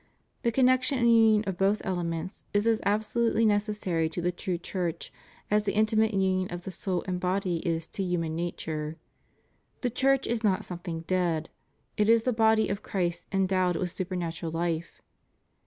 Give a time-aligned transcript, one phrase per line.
[0.41, 4.57] The connection and union of both elements is as abso lutely necessary to the true
[4.57, 5.13] Church
[5.51, 8.97] as the intimate union of the soul and body is to human nature.
[9.81, 11.51] The Church is not something dead:
[11.97, 15.03] it is the body of Christ endowed with supernatural life.